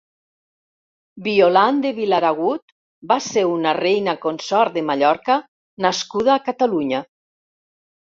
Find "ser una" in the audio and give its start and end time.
3.27-3.77